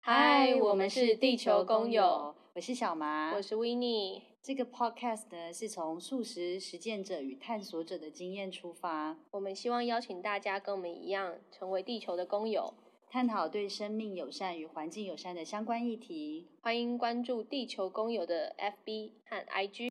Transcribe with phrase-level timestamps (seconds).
[0.00, 4.22] 嗨，我们是地球工友，我是小麻，我是 Winnie。
[4.40, 12.72] 这个 podcast 呢是从素食实践者与探索者的经验出发，我们希望邀请大家跟我们一样，成为地球的工友，
[13.10, 16.46] 探讨对生命友善与环境友善的相关议题。
[16.62, 19.88] 欢迎关注地球工友的 FB 和 IG。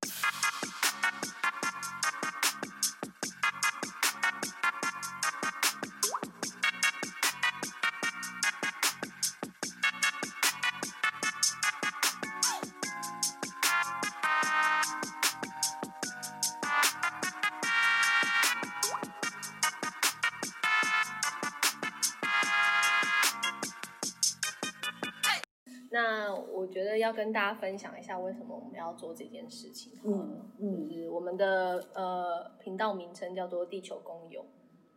[27.35, 29.91] 大家分享一下为什么我们要做这件事情。
[30.05, 34.45] 嗯嗯，就是我们的呃频道名称叫做地球公友。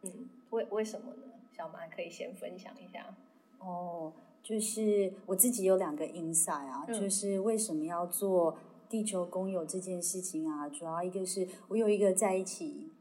[0.05, 1.33] 嗯，为为什么呢？
[1.51, 3.13] 小马可以先分享一下。
[3.59, 8.57] 哦，就是我自己有两个 insight 啊，嗯、就是为什么要做
[8.89, 10.69] 地球公友这件事情啊？
[10.69, 12.93] 主要一个是我有一个在一起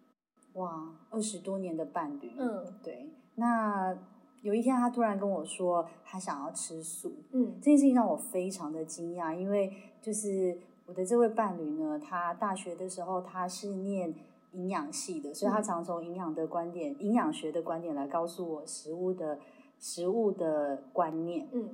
[0.53, 2.31] 哇二十多年的伴侣。
[2.39, 3.95] 嗯，对，那。
[4.47, 7.11] 有一天，他突然跟我说，他想要吃素。
[7.33, 14.15] 嗯，这件事情让我非常的惊讶，因为就是我的这位伴侣呢，他大学的时候他是念
[14.53, 19.37] 营养系的，所以他常从营养的观点、营养学的观点来告诉我食物的
[19.79, 21.49] 食物的观念。
[21.51, 21.69] 嗯，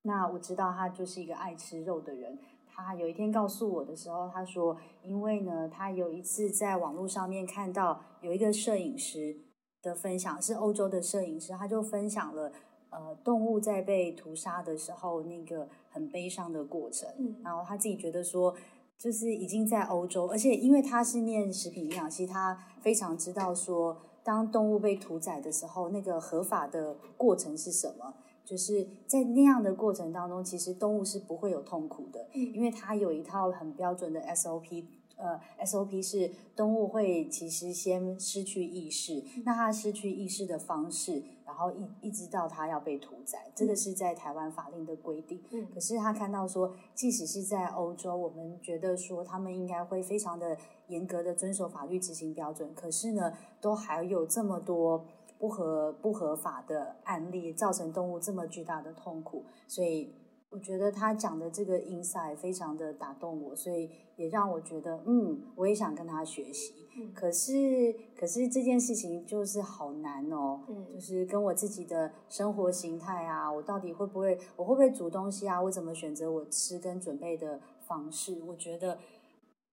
[0.00, 2.38] 那我知道他就是一个爱吃肉的人。
[2.66, 9.36] 他有一天告诉我的时候，他说，因为呢，他有一次在网络上面看到有一个摄影师。
[9.82, 12.52] 的分享是欧洲的摄影师，他就分享了
[12.90, 17.08] 呃动物在被屠杀的时候那个很悲伤的过程。
[17.18, 18.54] 嗯，然后他自己觉得说，
[18.96, 28.14] 就是已经在欧洲，而且因为他是念食品营养系，他非常知道说，当动物被屠宰的时候，那个合法的过程是什么。
[28.44, 34.86] 就是在那样的过程当中，其实动物是不会有痛苦的，嗯，因为它有一套很标准的 SOP。
[35.18, 45.42] 呃，SOP 是动物会其实先失去意识，那它失去意识的方式，然后一一直到它要被屠宰，这个是在台湾法令的规定。
[45.50, 50.56] 嗯，可是他看到说，即使是在欧洲，我们觉得说他们应该会非常的
[50.86, 55.04] 严格的遵守法律执行标准，可是呢，都还有这么多
[55.36, 60.12] 不合不合法的案例，造成动物这么巨大的痛苦，所以。
[60.50, 66.72] 我觉得他讲的这个 insight 非常的打动我，所以也让我觉得，嗯，我也想跟他学习。
[66.96, 70.60] 嗯，可是，可是这件事情就是好难哦。
[70.68, 75.60] 嗯，就是跟我自己的生活形态啊，我到底会不会，我会不会煮东西啊？
[75.62, 78.42] 我怎么选择我吃跟准备的方式？
[78.46, 78.98] 我觉得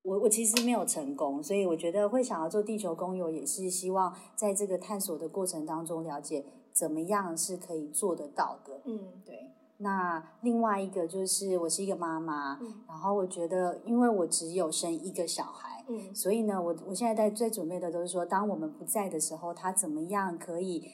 [0.03, 8.81] 我我其实没有成功，所以我觉得会想要做地球工友，也是希望在这个探索的过程当中，了解怎么样是可以做得到的。
[8.83, 9.51] 嗯，对。
[9.77, 20.91] 那另外一个就是我是一个妈妈，嗯，然后我觉得，因为我只有生一个小孩，嗯，所以呢，我我现在在最准备的都是说，当我们不在的时候，他怎么样可以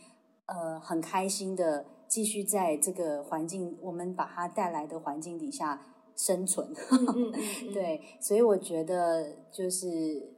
[0.47, 6.73] 呃很开心的继续在这个环境，我们把他带来的环境底下生存。
[7.71, 10.33] 对，所以我觉得就是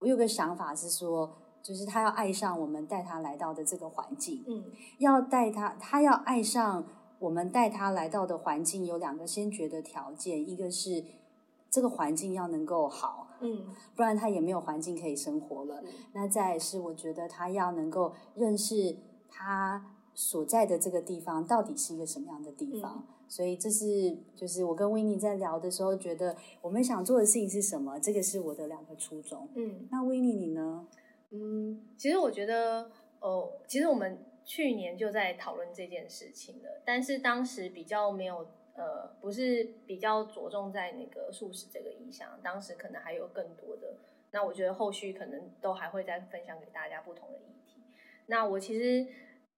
[0.00, 4.64] 我有个想法是说，就是他要爱上我们带他来到的这个环境，嗯，
[4.98, 6.84] 要带他，他要爱上。
[7.24, 11.02] 我们带他来到的环境有两个先决的条件，一个是
[11.70, 15.82] 这个环境要能够好，嗯，不然他也没有环境可以生活了。
[16.12, 18.96] 那再是，我觉得他要能够认识
[19.30, 23.02] 他所在的这个地方到底是一个什么样的地方。
[23.06, 27.98] 嗯，所以这是就是我跟 Winnie 在聊的时候，觉得我们想做的事情是什么？
[27.98, 29.48] 这个是我的两个初衷。
[29.54, 30.86] 嗯，那 Winnie 你呢？
[31.30, 32.90] 嗯，其实我觉得，
[33.20, 34.18] 哦，其实我们。
[34.44, 38.46] 去年就在讨论这件事情了，但是当时比较没有，
[38.76, 43.96] 呃，不是比较着重在那个素食这个意向，当时可能还有更多的。
[44.32, 47.82] 那我觉得后续可能都还会再分享给大家不同的议题。
[48.26, 49.06] 那我其实，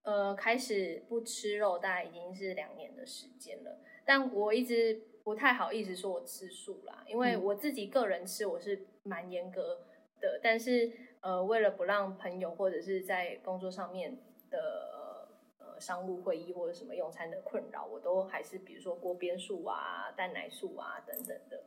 [0.02, 9.80] 呃，开始不吃肉大概已经是两年的时间了，但我一直不太好意思说我吃素啦，因为我自己个人吃我是蛮严格
[10.20, 10.92] 的，但是
[11.22, 14.16] 呃，为了不让朋友或者是在工作上面。
[14.50, 15.28] 的
[15.58, 21.64] 呃商务会议或者什么用餐的困扰，我都还是比如说锅边素啊、蛋奶素啊等等的。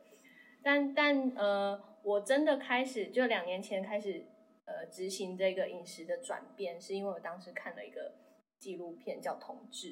[0.62, 4.26] 但但呃，我真的开始就两年前开始
[4.66, 8.12] 呃执行这个饮食的转变，是因为我当时看了一个
[8.58, 9.88] 纪录片叫《同志》，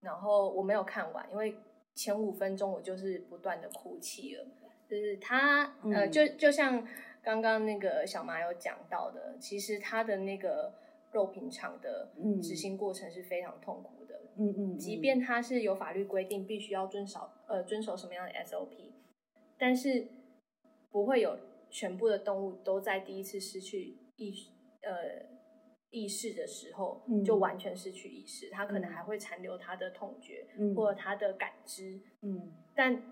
[0.00, 1.56] 然后我没有看完，因为
[1.94, 4.46] 前五分钟我就是不断的哭泣了。
[4.88, 6.86] 就是他呃，就就像
[7.22, 10.74] 刚刚那个小麻有讲到的，其实他的那个。
[11.12, 12.12] 肉品厂的
[12.42, 14.14] 执行过程是非常痛苦的。
[14.36, 18.92] 嗯嗯，嗯，即便它是有法律规定必须要遵守呃遵守什么样的 SOP，
[19.58, 20.08] 但是
[20.90, 21.38] 不会有
[21.70, 24.32] 全部的动物都在第一次失去意
[24.82, 25.24] 呃
[25.90, 32.00] 意识的时候就完全失去意识，它可能还会残留它的痛觉、嗯、或者它的感知。
[32.22, 33.02] 嗯，但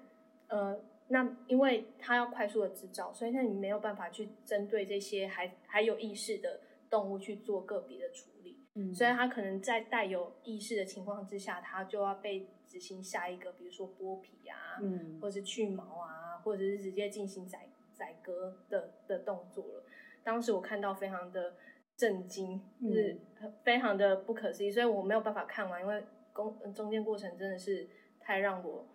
[0.49, 0.81] 呃。
[1.13, 6.61] 那因为它要快速的制造，所以那你没有办法去针对这些还还有意识的
[6.91, 19.85] 动物去做个别的处理，嗯，所以它可能在带有意识的情况之下，它就要被执行下一个，比如说剥皮啊，嗯，或者是去毛啊，或者是直接进行宰宰割的的动作了。
[20.25, 21.55] 当时我看到非常的
[21.97, 23.19] 震惊，就是
[23.63, 27.89] 非常的不可思议，所以我没有办法看完，因为工中间过程真的是
[28.19, 28.87] 太让我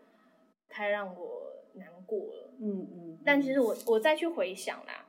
[0.67, 1.53] 太让我。
[1.77, 5.05] 难过了，嗯嗯，但其实我我再去回想啦，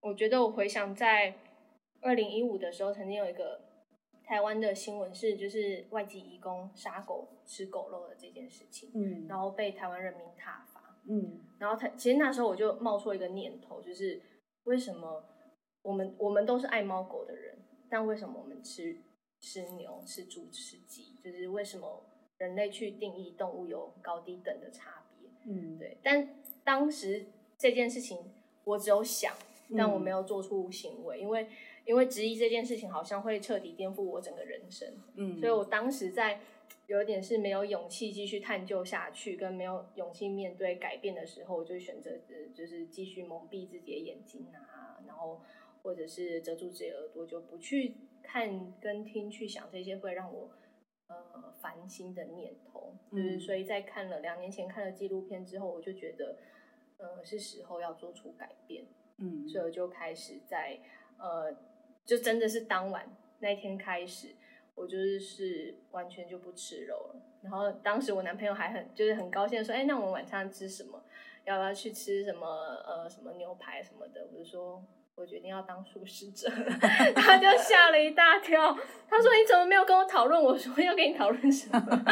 [0.00, 1.34] 我觉得我回想在
[2.00, 3.60] 二零一五的时候，曾经有一个
[4.24, 14.20] 台湾的新闻是，就是外籍移工杀狗吃狗肉的这件事情，嗯，然后被台湾人民挞伐，嗯，然后他其实那时候我就冒出一个念头，就是
[14.64, 15.24] 为什么
[15.82, 17.56] 我们我们都是爱猫狗的人，
[17.88, 19.00] 但为什么我们吃
[19.40, 22.04] 吃牛、吃猪、吃鸡，就是为什么
[22.38, 25.30] 人类去定义动物有高低等的差别？
[25.44, 27.26] 嗯，对，但当时
[27.56, 28.18] 这件事情
[28.64, 29.32] 我只有想，
[29.74, 31.46] 但我没有做出行为，嗯、因为
[31.86, 36.40] 因为质疑这件事情好像会彻底颠覆我整个人生，嗯，所以我当时在
[36.86, 42.10] 有一点是没有勇气继续探究下去，跟没有勇气面对改变的时候，我就选择
[42.54, 45.40] 就是继续蒙蔽自己的眼睛啊，然后
[45.82, 50.50] 或者是遮住自己的耳朵，就不去看跟听去想这些会让我。
[51.08, 56.36] 呃，烦心的念头，就是所以在看了两年前看了纪录片之后，我就觉得，
[56.96, 58.84] 呃，是时候要做出改变，
[59.18, 60.78] 嗯，所以我就开始在，
[61.18, 61.56] 呃，
[62.04, 63.06] 就真的是当晚
[63.40, 64.34] 那天开始，
[64.74, 67.16] 我就是是完全就不吃肉了。
[67.42, 71.02] 然后当时我男朋友还很就是很高兴说，哎，那我们晚上吃什么？
[71.44, 72.46] 要不要去吃什么？
[72.86, 74.26] 呃，什么牛排什么的？
[74.32, 74.82] 我就说。
[75.18, 76.46] 我决定要当素食者，
[77.14, 78.76] 他就吓了一大跳。
[79.08, 82.04] 他说：“你怎么没有跟我讨论？”我说：“要跟你讨论什么？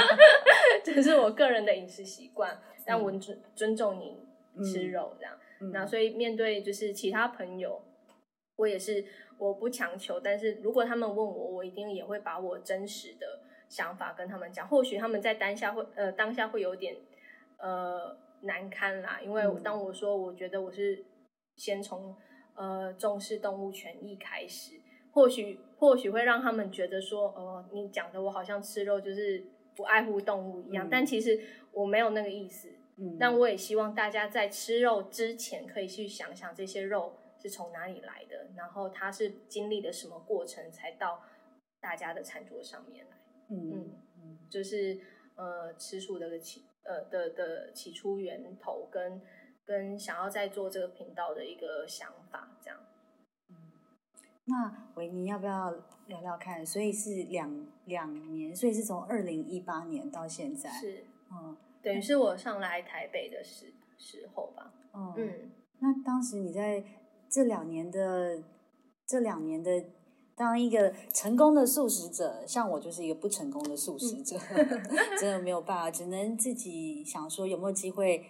[0.83, 4.19] 这是我个人的饮食习惯，但我尊尊重你
[4.65, 5.35] 吃肉这样。
[5.35, 7.81] 嗯、那所以面对就是其他朋友，
[8.57, 9.05] 我也是
[9.39, 14.67] 我不强求，但是如果他们问我，我一定也会把我真实的想法跟他们讲。
[14.69, 16.97] 或许他们在当下会呃当下会有点
[17.59, 21.05] 呃难堪啦，因为当我说我觉得我是
[21.57, 22.15] 先从。
[22.57, 24.81] 呃，重视动物权益开始，
[25.11, 31.37] 或许或许会让他们觉得说，哦，你讲的我好像吃肉就是不爱护动物一样，嗯，但其实
[31.73, 32.69] 我没有那个意思。
[32.97, 41.23] 嗯，但我也希望大家在吃肉之前，可以去想想这些肉是从哪里来的，然后它是经历了什么过程才到
[41.81, 43.17] 大家的餐桌上面来。
[43.51, 45.01] 嗯嗯，就是
[45.37, 49.21] 呃，吃素的起呃的的起初源头跟。
[49.67, 52.79] 跟想要在做这个频道的一个想法，这样。
[53.49, 53.57] 嗯，
[54.45, 55.71] 那维尼要不要
[56.07, 56.67] 聊聊看？
[56.67, 64.73] 所以是两两年，所以是从二零一八年到现在，是，嗯，等于是我上来台北的时时候吧。
[64.95, 66.83] 嗯，嗯，那当时你在
[67.31, 68.43] 这两年的
[69.07, 69.85] 这两年的
[70.35, 74.83] 当一个成功的素食者，像我就是一个不成功的素食者，嗯、
[75.21, 78.25] 真的没有办法，只能自己想说有没有机会。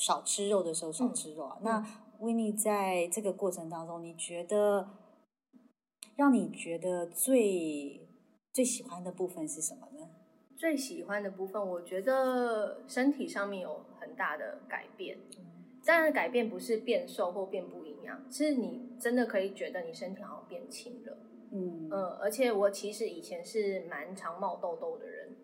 [0.00, 1.58] 少吃肉的时候少吃肉啊。
[1.60, 1.84] 嗯、那
[2.20, 4.88] Winnie 在这个过程当中，你觉得
[6.14, 8.08] 让你觉得最
[8.52, 10.08] 最喜欢的部分是什么呢？
[10.58, 15.16] 最喜欢的部分，我觉得身体上面有很大的改变。
[15.86, 21.16] 当然，改变不是变瘦或变不营养，是你真的可以觉得你身体好像变轻了。
[21.52, 25.36] 嗯嗯，而且我其实以前是蛮常冒痘痘的人，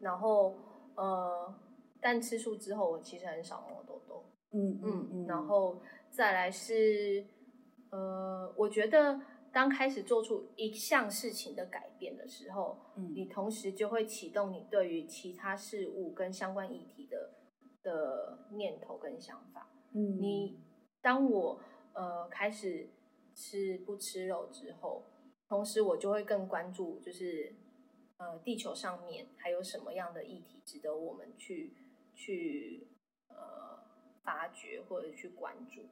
[0.00, 0.56] 然后
[0.94, 1.54] 呃。
[1.98, 4.22] 但吃素之后，我其实很少冒痘痘。
[4.52, 7.24] 嗯嗯嗯，然后再来是，
[7.90, 9.18] 呃，我觉得
[9.56, 17.30] 当开始做出一项事情的改变的时候，嗯，你同时就会启动你对于其他事物跟相关议题的
[17.82, 19.70] 的念头跟想法。
[19.94, 20.60] 嗯，你
[21.00, 21.58] 当我
[21.94, 22.90] 呃开始
[23.34, 25.02] 吃不吃肉之后，
[25.48, 27.56] 同时我就会更关注，就是
[28.18, 31.72] 呃地球上面还有什么样的议题值得我们去。
[32.18, 32.88] 去
[33.28, 33.78] 呃
[34.24, 35.82] 发掘或者去关注，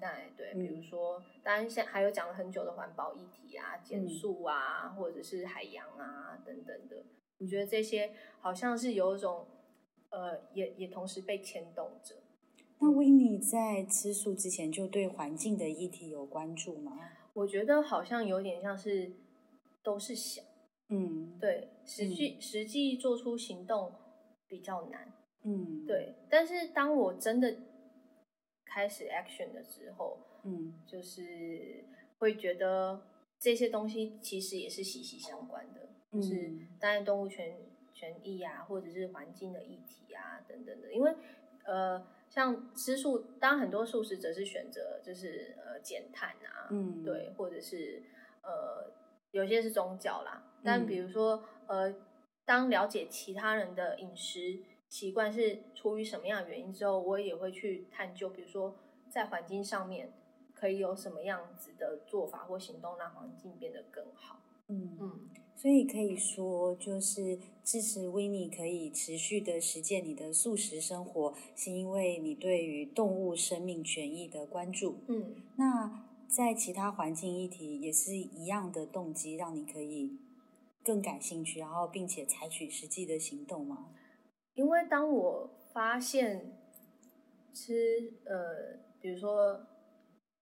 [0.00, 7.04] 对对，比如说，当然现还有讲了很久的环保议题啊，减塑啊，或者是海洋啊等等的，
[7.38, 9.46] 我觉得这些好像是有一种
[10.10, 12.14] 呃，也也同时被牵动着。
[12.80, 16.98] 那 Winnie 在吃素之前就对环境的议题有关注吗？
[17.32, 19.12] 我觉得好像有点像是
[19.82, 20.44] 都是想，
[20.88, 23.92] 嗯，对，实际、嗯、实际做出行动
[24.46, 25.12] 比较难，
[25.42, 26.14] 嗯，对。
[26.28, 27.56] 但是当我真的
[28.74, 31.84] 开始 action 的时候，嗯，就是
[32.18, 33.00] 会觉得
[33.38, 37.56] 这些东西其实也是息息相关的，嗯、就是当然动物权
[37.92, 41.14] 权益啊，或者是环境的议题啊等等的，因为
[41.64, 42.04] 呃。
[42.26, 48.02] 像吃素，当然很多素食者是选择就是呃减碳啊，嗯，对，或者是
[48.42, 48.90] 呃
[49.30, 50.42] 有些是宗教啦。
[50.64, 51.94] 但比如说、嗯、呃，
[52.44, 54.58] 当了解其他人的饮食
[54.94, 58.76] 习惯是出于什么样的原因之后，我也会去探究，比如说
[59.10, 60.12] 在环境上面
[60.54, 64.38] 可以有什么样子的做法或行动，让环境变得更好。
[64.68, 65.30] 嗯嗯。
[65.56, 74.98] 所以可以说，就是支持 Winnie 可以持续的实践你的素食生活，是因为你对于动物生命权益的关注。
[75.08, 80.16] 嗯，那在其他环境议题也是一样的动机，让你可以
[80.84, 83.88] 更感兴趣，然后并且采取实际的行动吗？
[84.54, 86.58] 因为当我发现
[87.52, 89.66] 吃呃，比如说。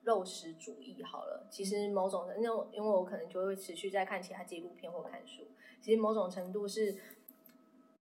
[0.04, 5.44] 肉食主义好了，其实某种程度因为我可能就会持续在看其他纪录片或看书，
[5.80, 6.96] 其实某种程度是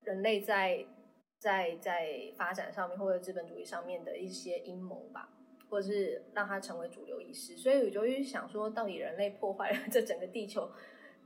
[0.01, 0.83] 人类在
[1.37, 5.29] 在在发展上面或者资本主义上面的一些阴谋吧，
[5.69, 10.71] 或者是让它成为主流意识，所以我就想说，到底人类破坏了这整个地球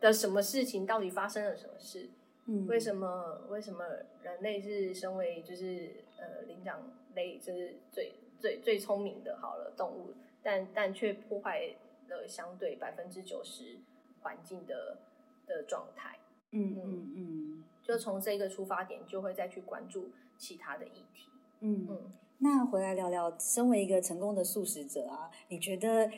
[0.01, 0.85] 的什么事情？
[0.85, 2.09] 到底发生了什么事？
[2.47, 3.83] 嗯，为什么为什么
[4.21, 6.79] 人类是身为就是呃灵长
[7.15, 10.13] 类，就是最最最聪明的好了动物？
[10.43, 11.75] 但但却破坏
[12.07, 13.79] 了相对百分之九十
[14.21, 14.99] 环境的
[15.47, 16.19] 的状态。
[16.51, 21.27] 嗯嗯嗯，就从这个出发点，就会再去关注其他的议题。
[21.61, 26.11] 嗯嗯，那回来聊聊，身为一个成功的素食者啊，你觉得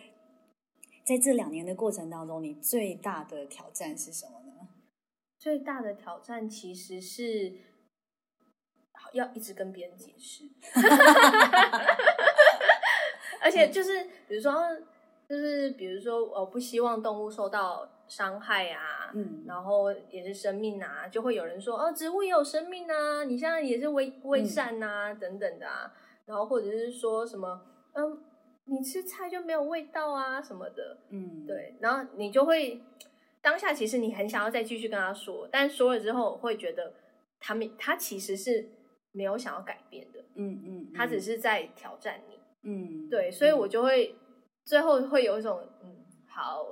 [1.06, 4.47] 在这两年的过程当中，你最大的挑战是什么呢？
[5.48, 7.54] 最大的挑战其实是
[9.14, 10.44] 要一直跟别人解释。
[13.42, 14.54] 而且就是，比如说，
[15.26, 25.94] 就是比如说，我不希望动物受到伤害啊，嗯，然后也是生命啊，就会有人说，哦，植物也有生命啊，你现在也是微微善啊，嗯，等等的啊，
[26.26, 27.62] 然后或者是说什么，
[27.94, 28.22] 嗯，
[28.66, 32.82] 你吃菜就没有味道啊，什么的，嗯，对，然后你就会
[33.48, 36.92] 当下其实你很想要再继续跟他说，但说了之后会觉得
[37.40, 38.68] 他们他其实是
[39.14, 42.38] 没有想要改变的，嗯嗯，嗯，他只是在挑战你。
[42.64, 45.96] 嗯，对，所以我就会、嗯、最后会有一种嗯，
[46.28, 46.66] 好，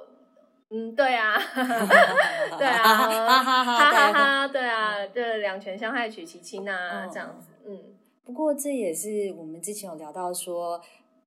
[0.70, 1.39] 嗯，对啊，
[2.60, 7.96] 对啊， 哈哈哈哈，对啊，对，两全相害取其轻啊，这样子，嗯。
[8.25, 10.82] 不过这也是我们之前有聊到说，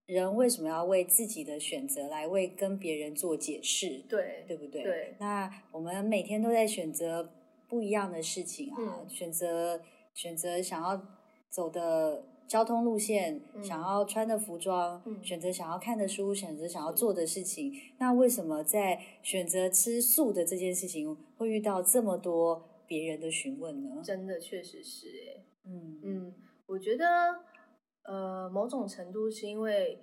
[0.09, 4.83] 人为什么要为自己的选择来为跟别人做解释，对，对不对？
[4.83, 5.15] 对。
[5.21, 7.31] 那我们每天都在选择
[7.69, 9.81] 不一样的事情啊，嗯、选择
[10.15, 11.01] 选择想要
[11.49, 12.25] 走的。
[12.49, 17.71] 交通路线，想要穿的服装，嗯、选择想要看的书，选择想要做的事情。
[17.99, 24.01] 那为什么在选择吃素的这件事情，会遇到这么多别人的询问呢？
[24.03, 26.35] 真的确实是哎，嗯嗯，
[26.65, 27.05] 我觉得
[28.09, 29.99] 呃，某种程度是因为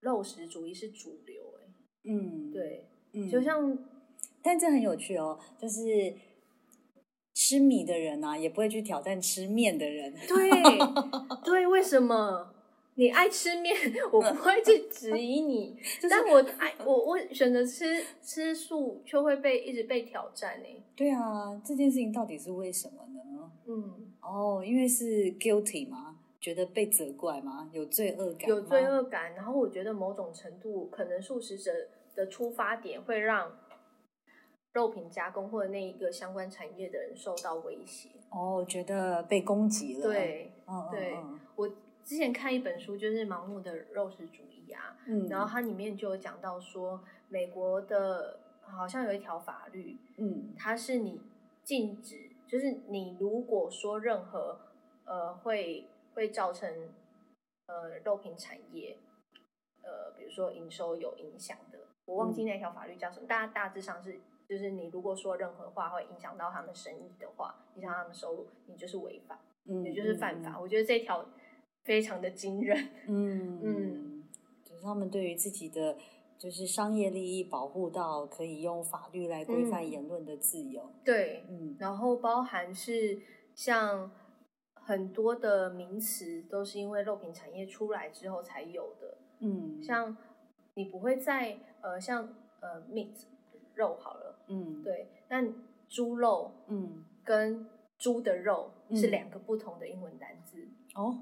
[0.00, 1.68] 肉食主义是主流哎，
[2.04, 3.78] 嗯，对，嗯，就像，
[4.42, 6.14] 但这很有趣哦，就是。
[7.38, 10.10] 吃米的人啊，也不会去挑战吃面的人。
[10.26, 10.50] 对，
[11.44, 12.50] 对，为什么
[12.94, 13.76] 你爱吃面，
[14.10, 20.66] 我不会去质疑你， 就是、但我爱我我选择吃吃素，却会被一直被挑战呢？
[20.96, 23.52] 对啊，这件事情到底是为什么呢？
[23.66, 25.04] 嗯，哦，因为是
[25.38, 26.15] guilty 吗？
[26.46, 27.68] 觉得被责怪吗？
[27.72, 28.48] 有罪恶感？
[28.48, 29.34] 有罪恶感。
[29.34, 31.72] 然后我觉得某种程度，可能素食者
[32.14, 33.50] 的出发点会让。
[34.72, 40.02] 肉品加工或者那一个相关产业的人受到威胁哦，觉得被攻击了。
[40.02, 41.66] 对，嗯、对、嗯，我
[42.04, 51.22] 之前看一本书，就是《盲目的肉食主义》啊，嗯，然后它里面就有讲到说，美国的好像有一条法律，嗯，它是你
[51.64, 54.60] 禁止，就是你如果说任何
[55.06, 56.68] 呃会会造成
[57.66, 58.98] 呃肉品产业
[59.82, 64.18] 呃比如说营收有影响的，我忘记那条法律叫什么，大、家、大致上是。
[64.48, 70.50] 就是你如果说任何话会影响到他们生意的话，影响他们收入，你就是违法，嗯，也就是犯法。
[70.50, 71.26] 嗯、我觉得这条
[71.82, 74.24] 非常的惊人，嗯 嗯，
[74.62, 75.96] 就是他们对于自己的
[76.38, 83.20] 就是商业利益保护到可以用法律来规范言论的自由，嗯、对，嗯，然后包含是
[83.56, 84.08] 像
[84.86, 90.16] 很多的名词都是因为肉品产业出来之后才有的，嗯，像
[90.74, 92.22] 你不会在呃像
[92.60, 93.10] 呃 meat
[93.74, 94.38] 肉好了。
[94.46, 95.08] 嗯，对。
[95.26, 95.52] 但
[95.88, 100.58] 猪肉，嗯，跟猪的肉是两个不同的英文单字。
[100.96, 101.18] 嗯、哦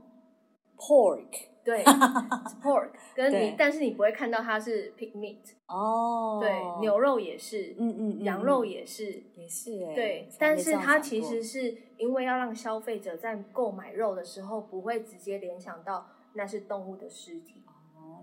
[0.77, 1.54] ，pork。
[1.65, 1.83] 对，
[2.63, 6.39] pork 跟你，但是你不会看到它是 pig meat 哦。
[6.41, 9.95] 对，牛肉也是，嗯嗯，嗯，羊肉也是，也是哎。
[9.95, 17.63] 对，但是它其实是因为要让消费者在购买肉的时候不会直接联想到那是动物的尸体。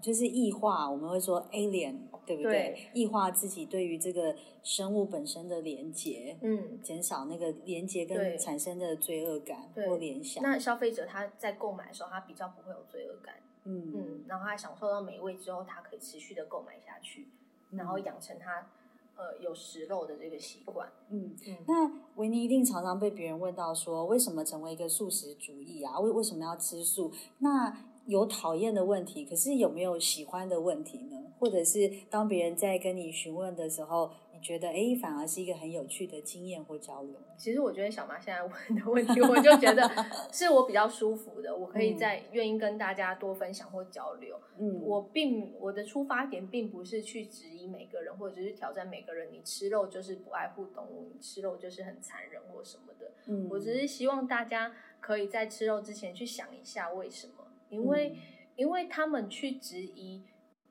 [0.01, 2.51] 哦，就是异化，我们会说 alien，对不对？
[2.51, 10.43] 对，异化自己对于这个生物本身的连接，嗯，减少那个连接跟产生的罪恶感或联想。
[10.43, 13.35] 那消费者他在购买的时候，他比较不会有罪恶感。
[13.63, 17.27] 嗯嗯，然后他享受到美味之后，他可以持续的购买下去，
[17.69, 18.67] 嗯、然后养成他
[19.15, 20.91] 呃有食肉的这个习惯。
[21.11, 25.99] 嗯嗯，那维尼一定常常被别人问到说，为什么成为一个素食主义啊？
[25.99, 27.11] 为为什么要吃素？
[27.37, 27.71] 那
[28.05, 31.17] 有讨厌的问题，可是有没有喜欢的问题呢？
[31.39, 37.15] 或者是当别人在跟你询问的时候，你觉得哎，反而是一个很有趣的经验或交流？
[37.35, 39.89] 其实我觉得小马现在问的问题，我就觉得
[40.31, 44.39] 是我比较舒服的，我可以再愿意跟大家多分享或交流。
[44.59, 53.11] 嗯，我并我的出发点并不是去质疑每个人，或者是挑战每个人，你吃肉就是不爱护动物，你吃肉就是很残忍或什么的。
[53.25, 57.40] 嗯，我只是希望大家可以在吃肉之前去想一下为什么，
[57.71, 58.17] 因为、嗯、
[58.57, 60.23] 因为他们去质疑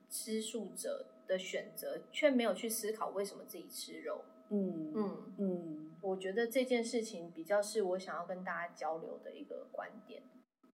[0.09, 4.23] 吃素者的选择，却没有去思考为什么自己吃肉。
[4.49, 10.21] 嗯嗯嗯，我觉得这件事情比较是我想要跟大家交流的一个观点。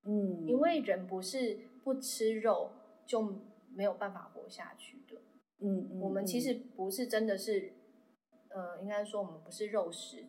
[0.03, 2.72] 嗯，因为人不是不吃肉
[3.05, 3.22] 就
[3.75, 5.22] 没有办法活下去的。
[5.60, 7.74] 嗯嗯，我们其实不是真的是，
[8.50, 10.25] 呃，应该说我们不是肉食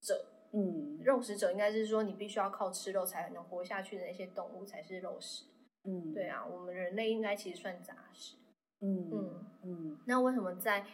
[0.00, 0.26] 者。
[0.54, 5.44] 嗯，肉食者应该是说你必须要靠吃肉才能活下去的那些动物才是肉食。
[5.84, 8.36] 嗯，对啊，我们人类应该其实算杂食。
[8.80, 10.86] 嗯嗯嗯，那为什么在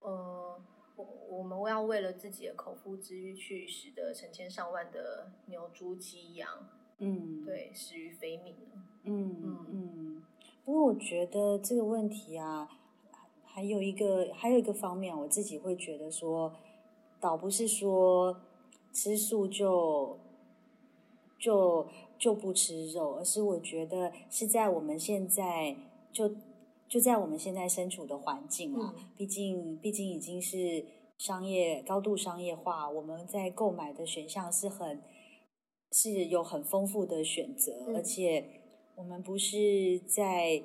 [0.00, 0.60] 呃？
[0.96, 1.04] 我
[1.38, 6.48] 我们要为了自己的口腹之欲去使得成千上万的牛、猪、鸡、羊，
[6.98, 10.22] 嗯，对，死于非命呢嗯嗯嗯。
[10.64, 12.68] 不过我觉得这个问题啊，
[13.44, 16.52] 还有一个还有一个方面，我自己会觉得说，
[17.20, 18.36] 倒不是说
[18.92, 20.18] 吃素就
[21.38, 25.76] 就就不吃肉，而是我觉得是在我们现在
[26.12, 26.34] 就。
[26.90, 30.82] 就在我们现在身处的环境啊，嗯、毕竟毕竟已经是
[31.18, 35.02] 商业高度商业化，我们在购买的选项是很
[35.92, 38.42] 是有很丰富的选择，嗯、而且
[38.96, 40.62] 我们不是在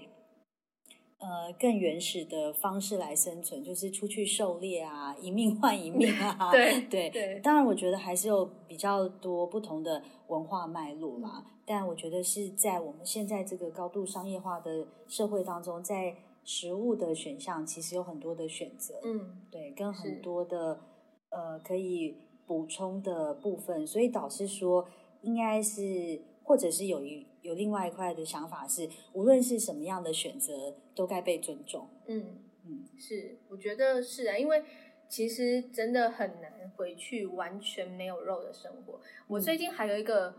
[1.24, 7.40] 呃更原始的方式来生存，就是出去狩猎啊，一命换一命啊， 对对对。
[7.40, 11.44] 当然，我觉得还是有比较多不同的文化脉络嘛。
[11.48, 20.82] 嗯但我觉得是在我们现在这个高度商业化的社会当中，在食物的选项其实有很多的选择，嗯，对，跟很多的
[21.30, 24.86] 呃可以补充的部分，所以导师说
[25.22, 31.88] 应该是，或者是有一有另外一块的想法是，无论是什么样的选择都该被尊重。
[32.08, 34.63] 嗯嗯，是，我觉得是啊，因为
[35.08, 38.99] 其实真的很难回去完全没有肉的生活。
[39.27, 40.34] 我最近还有一个。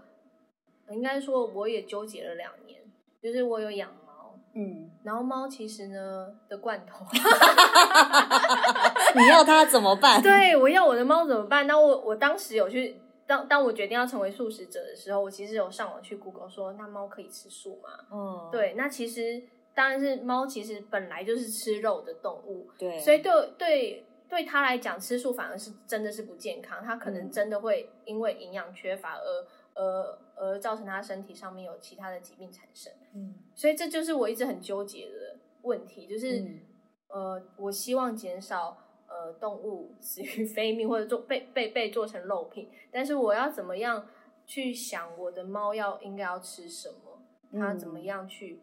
[0.90, 2.78] 应该说，我也纠结了两年，
[3.22, 7.06] 就是我有养猫，嗯，然后猫其实呢的罐头，
[9.16, 10.20] 你要它怎么办？
[10.20, 11.66] 对，我要我的猫怎么办？
[11.66, 17.90] 那我我当时有去，当当我决定要成为素食者的时候，我其实有上网去 Google 说，那猫可以吃素吗？
[18.10, 19.42] 嗯，对，那其实
[19.74, 29.46] 当然是猫，其实本来就是吃肉的动物，对，所以对对对它来讲，吃素反而是真的是不健康，它可能真的会因为营养缺乏而。
[29.76, 36.60] 而而造成他身体上面有其他的疾病产生，嗯，所以这就是我一直很纠结的问题，就是、嗯、
[37.08, 38.83] 呃，我希望减少
[39.14, 44.08] 呃动物死于非命或者做被被被做成肉品，但是我要怎么样
[44.44, 47.22] 去想我的猫要应该要吃什么，
[47.52, 48.60] 它怎么样去、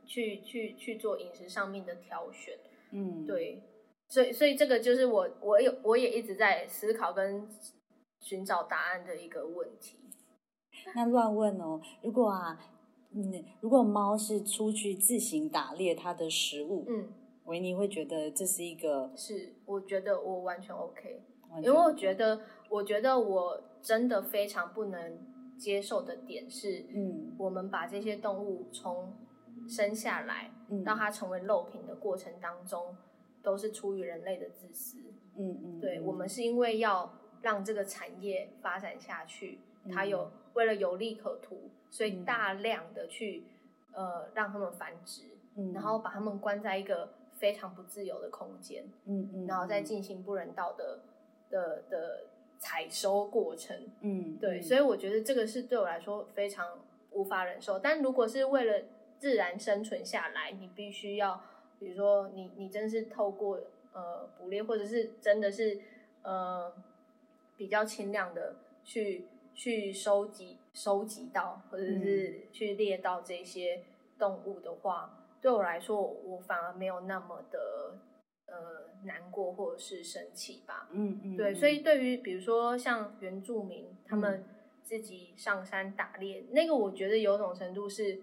[0.00, 2.58] 嗯、去去去做饮食上面的挑选，
[2.92, 3.62] 嗯，对，
[4.08, 7.46] 所以所以这个就是我我有我也一直在思考跟
[8.20, 9.98] 寻找答案的一个问题。
[10.94, 12.58] 那乱问哦，如果啊，
[13.14, 17.12] 嗯，如果猫是出去自行打猎它的食物，嗯，
[17.48, 25.18] 维尼会觉得这是一个，是，我觉得我完全 OK，完全 OK，因为我觉得，我觉得我真的非常不能
[25.56, 29.12] 接受的点是，嗯，我们把这些动物从
[29.68, 32.94] 生下来，嗯，到它成为肉品的过程当中，
[33.42, 34.98] 都是出于人类的自私，
[35.36, 39.58] 嗯嗯，对，我们是因为要让这个产业发展下去，
[39.90, 40.30] 它有。
[40.54, 43.44] 为了有利可图，所以大量的去、
[43.92, 45.22] 嗯、呃让他们繁殖、
[45.54, 47.08] 嗯，然后把他们关在一个
[47.38, 51.00] 非常不自由的空间，嗯嗯，然后再进行不人道的
[51.48, 52.24] 的的
[52.58, 56.78] 采收过程，嗯，对，嗯所以我觉得这个是对我来说非常
[57.12, 57.78] 无法忍受。
[57.78, 58.84] 但如果是为了
[59.18, 61.40] 自然生存下来，你必须要，
[61.78, 63.60] 比如说你你真是透过
[63.92, 65.80] 呃捕猎，或者是真的是
[66.22, 66.72] 呃
[67.56, 73.82] 比较轻量的去去收集收集到，或者是去猎到这些
[74.18, 75.14] 动物的话。
[75.38, 77.96] 嗯对我来说，我反而没有那么的
[78.46, 80.88] 呃难过或者是生气吧。
[80.90, 84.44] 嗯嗯，对，所以对于比如说像原住民，他们
[84.82, 88.20] 自己上山打猎，嗯、那个我觉得有种程度是，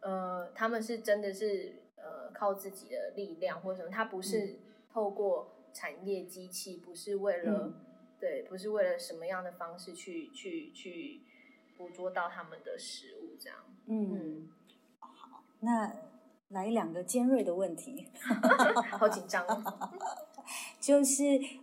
[0.00, 4.56] 呃，他们是真的是呃靠自己的力量或者什么，他不是
[4.90, 7.74] 透过产业机器，不是为了、嗯、
[8.18, 11.20] 对，不是为了什么样的方式去去去
[11.76, 13.58] 捕捉到他们的食物这样。
[13.88, 14.48] 嗯，嗯
[15.00, 15.94] 好，那。
[16.48, 18.06] 来两个尖锐的问题，
[18.98, 19.90] 好紧张哦。
[20.80, 21.22] 就是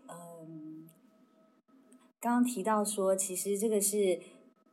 [0.10, 0.89] 嗯，
[2.19, 4.19] 刚刚提到说，其实这个是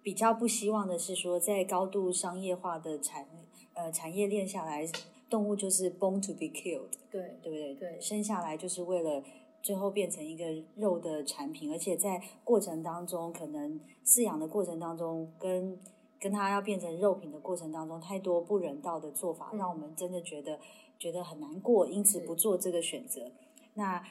[0.03, 3.27] 比较不希望的，是说在高度商业化的产
[3.75, 4.85] 呃产业链下来，
[5.29, 7.75] 动物就是 born to be killed，对对不对？
[7.75, 9.23] 对，生下来就是为了
[9.62, 10.44] 最后变成一个
[10.75, 15.79] 肉的产品，而且在过程当中，可能饲养的过程当中跟。
[16.21, 20.61] 跟它要变成肉品的过程当中，太多不人道的做法，嗯、让我们真的觉得
[20.99, 23.33] 觉得很难过，因此不做这个选择。
[23.75, 24.05] 那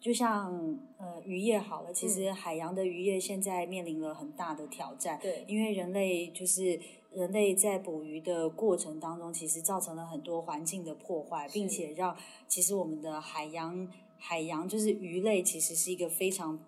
[0.00, 6.80] 就像呃渔业好了，其实海洋的渔业现在面临了很大的挑战，对、嗯，因为人类就是
[7.12, 12.16] 人类在捕鱼的过程当中，其实造成了很多环境的破坏，并且让
[12.48, 13.86] 其实我们的海洋
[14.18, 16.58] 海洋就是鱼类，其实是一个非常。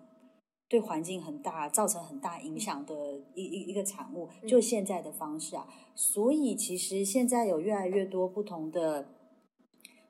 [0.67, 2.93] 对环境很大，造成很大影响的
[3.35, 5.67] 一一一个产物，就现在的方式啊。
[5.93, 9.07] 所以其实现在有越来越多不同的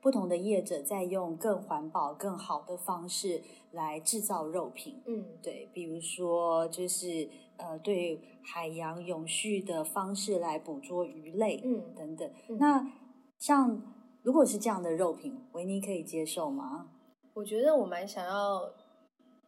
[0.00, 3.42] 不同的业者在用更环保、更好的方式
[3.72, 5.02] 来制造肉品。
[5.06, 12.30] 嗯，对，比如说就是呃，对海洋永续的方式来捕捉鱼类，嗯，等等。
[12.48, 12.92] 嗯，那
[13.38, 13.82] 像
[14.22, 16.88] 如果是这样的肉品，维尼可以接受吗？
[17.34, 18.62] 我觉得我蛮想要。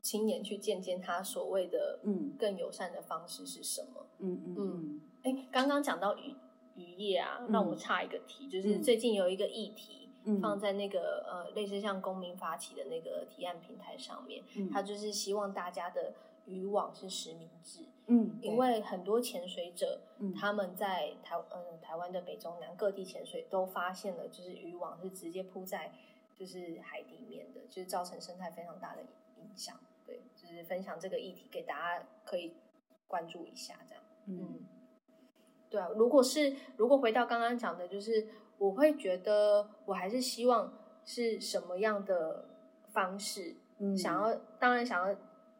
[0.00, 4.06] 亲眼去见见他所谓的嗯更友善的方式是什么？
[4.18, 5.00] 嗯嗯嗯。
[5.22, 6.34] 哎、嗯，刚刚讲到渔
[6.76, 10.08] 渔业啊，让我差一个题，嗯、就是最近有一个议题
[10.40, 16.14] 放在那个、嗯、呃类似像公民发起的那个提案平台上面，嗯、他就是希望大家的
[16.46, 17.84] 渔网是实名制。
[18.06, 25.92] 嗯，因为很多潜水者，嗯、他们在台嗯台湾的北中南各地潜水都发现了，就是渔网是直接铺在
[26.34, 29.02] 就是海底面的，就是造成生态非常大的
[29.36, 29.78] 影响。
[30.48, 32.54] 对，就是分享这个议题给大家，可以
[33.06, 34.02] 关注一下，这样。
[34.26, 34.60] 嗯，
[35.68, 40.72] 对啊，如果是如果回到刚刚讲的，就是我会觉得我还是希望
[41.04, 42.46] 是什么样的
[42.92, 45.16] 方式，嗯，想要当然想要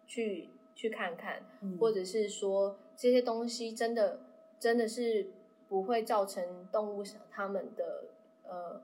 [0.06, 4.20] 去去看看，嗯，或者是说这些东西真的
[4.58, 5.30] 真的是
[5.68, 8.04] 不会造成动物他们的
[8.44, 8.80] 呃，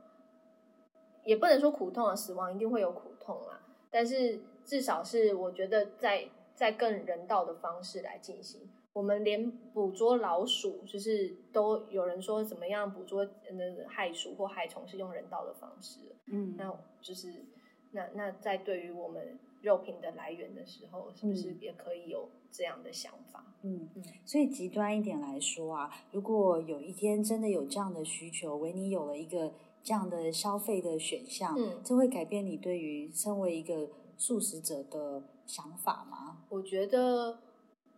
[1.24, 4.40] 也不能说苦痛啊，死亡一定会有苦痛啊，但是。
[4.64, 8.68] 至少是我觉得在在更人道的方式来进行。
[8.92, 15.98] 我们连捕捉老鼠，就是都有人说怎么样捕捉那个害鼠或害虫是用人道的方式。
[16.26, 17.44] 嗯，那就是
[17.90, 23.44] 那那在对于我们肉品的来源的时候，是不是也可以有这样的想法？
[23.62, 24.04] 嗯嗯。
[24.24, 33.90] 所以极端一点来说啊，如果有一天真的有这样的需求，维尼有了一个这样的消费的选项，嗯，这会改变你对于身为一个。
[34.16, 36.38] 素食者的想法吗？
[36.48, 37.38] 我觉得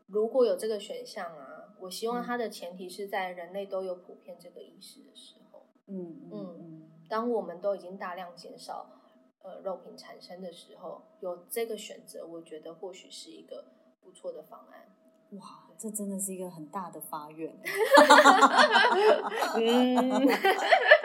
[0.06, 5.66] 如果有这个选项啊，我希望它的前提是在人类都有普遍这个意识的时候。
[5.86, 8.86] 嗯嗯嗯，嗯，当我们都已经大量减少
[9.42, 13.64] 呃肉品产生的时候，有这个选择，我觉得或许是一个
[14.02, 14.88] 不错的方案。
[15.38, 17.52] 哇，这真的是一个很大的发愿。
[19.54, 20.28] 嗯，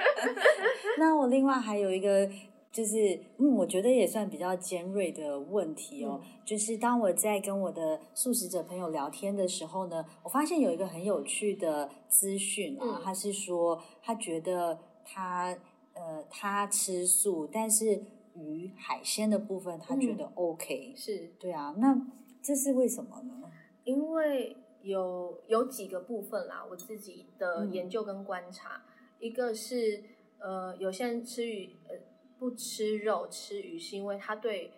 [0.97, 2.29] 那我另外还有一个。
[2.71, 6.21] 就是，嗯，我觉得也算比较尖锐的问题哦。
[6.23, 15.53] 嗯、就是当我在跟我的素食者朋友聊天的时候呢，我发现有一个很有趣的资讯啊，嗯、他是说他觉得他
[15.93, 18.01] 呃他吃素，但是
[18.35, 21.75] 鱼海鲜的部分他觉得 OK，、嗯、是对啊。
[21.77, 21.93] 那
[22.41, 23.51] 这是为什么呢？
[23.83, 30.01] 因为有有几个部分啦，我自己的研究跟观察，嗯、一个是
[30.39, 31.95] 呃有些人吃鱼呃。
[32.41, 34.73] 不吃肉吃鱼，是因为他对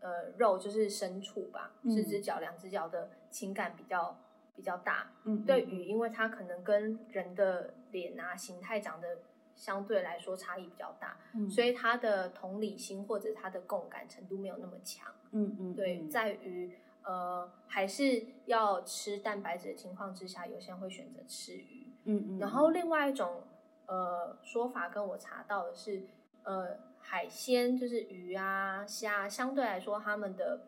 [0.00, 4.18] 呃肉就是牲畜吧，四只脚两只脚的情感比较
[4.56, 5.12] 比较大。
[5.22, 9.18] 嗯，对鱼，因为它可能跟人的脸啊形态长得
[9.54, 15.14] 相对来说差异比较大，嗯，所以他的同理心或者他的共感程度没有那么强。
[15.30, 21.92] 嗯嗯，对，嗯、在于呃还是要吃蛋白质的情况之下，有些人会选择吃鱼。
[22.06, 23.44] 嗯嗯，然后另外一种
[23.86, 26.02] 呃说法跟我查到的是，
[26.42, 30.62] 呃海鲜就是鱼啊虾，相对来说他们的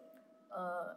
[0.50, 0.94] 呃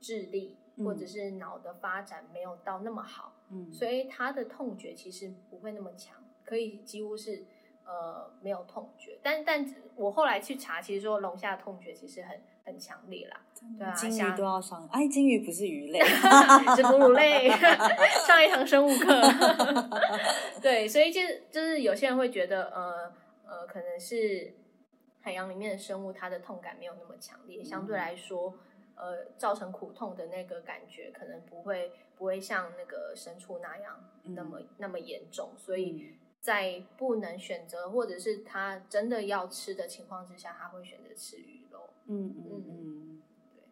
[0.00, 6.16] 智力或者是脑的发展没有到那么好，嗯，所以他的痛觉其实不会那么强。
[6.44, 7.44] 可以几乎是
[7.84, 9.62] 呃没有痛觉，但但
[9.96, 13.40] 我后来去查，其实说龙虾的痛觉其实很很强烈啦，
[13.78, 16.00] 对啊，金鱼都要上，哎，金鱼不是鱼类
[16.74, 17.50] 是哺乳类，
[18.26, 19.20] 上一堂生物课，
[20.62, 21.20] 对，所以就
[21.50, 23.12] 就是有些人会觉得呃
[23.46, 24.54] 呃，可能是
[25.28, 28.54] 海洋里面的生物，它的痛感没有那么强烈，嗯、相对来说，
[28.94, 35.92] 呃，造成苦痛的那个感觉可能不会不会像那个牲畜那样那么、嗯、那么严重，所以。
[35.92, 41.80] 嗯在不能选择，或者是他真的要吃的情况之下，他会选择吃鱼肉。
[42.06, 43.22] 嗯嗯嗯，
[43.56, 43.64] 对。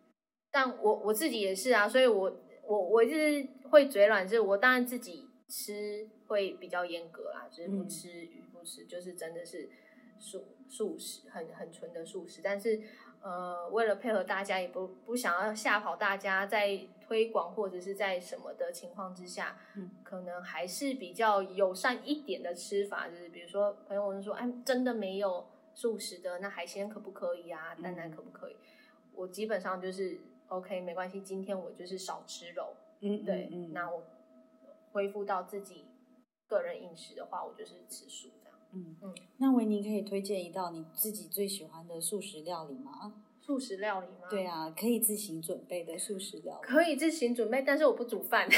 [0.50, 9.70] 但我我自己也是啊，所以我我我就是会嘴软，就是我当然自己吃会比较严格啦，就是不吃鱼，不吃就是真的是
[10.18, 12.40] 素素食，很很纯的素食。
[12.42, 12.80] 但是
[13.20, 16.88] 呃，为了配合大家，也不不想要吓跑大家，在。
[17.08, 27.76] 推广或者是在什么的情况之下，嗯，可能还是比较友善一点的吃法，就是比如说朋友们说，哎，真的没有素食的，那海鲜可不可以啊？
[27.76, 28.54] 蛋蛋可不可以？
[28.54, 28.58] 嗯、
[29.14, 34.02] 我基本上就是 OK，没关系，今天我就是少吃肉，嗯，对，嗯，那我
[34.90, 35.84] 恢复到自己
[36.48, 38.30] 个人饮食的话，我就是吃素
[38.72, 39.14] 嗯嗯。
[39.38, 43.12] 那维尼可以推荐一道你自己最喜欢的素食料理吗？
[43.40, 44.26] 素食料理吗？
[44.28, 46.66] 对啊，可以自行准备的素食料理。
[46.66, 48.48] 可以自行准备，但是我不煮饭。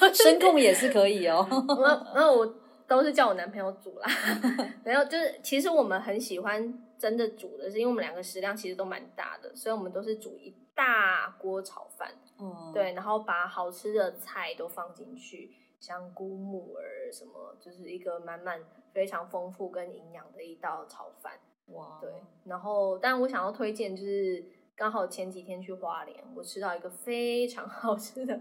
[0.00, 1.46] 我声控也是可以哦。
[1.68, 2.54] 那那我
[2.88, 4.08] 都是叫我男朋友煮啦。
[4.84, 12.10] 没有，就是其实我们很喜欢真的煮的，是因为我们两个食量其实都蛮大的，所以我们都是煮一大锅炒饭。
[12.40, 15.52] 嗯，对，然后把好吃的菜都放进去，
[15.86, 18.60] 香菇、木耳什么，就是一个满满
[18.92, 21.38] 非常丰富跟营养的一道炒饭。
[21.66, 22.10] 哇，对，
[22.44, 24.44] 然后，但我想要推荐就是，
[24.74, 28.40] 刚好前几天去花莲，我吃到一个非常 好吃的